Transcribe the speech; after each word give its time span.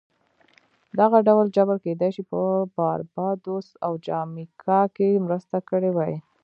دغه 0.99 1.17
ډول 1.27 1.47
جبر 1.57 1.77
کېدای 1.85 2.09
شي 2.15 2.23
په 2.31 2.39
باربادوس 2.75 3.67
او 3.85 3.91
جامیکا 4.05 4.81
کې 4.95 5.23
مرسته 5.25 5.57
کړې 5.69 5.91
وي 5.97 6.13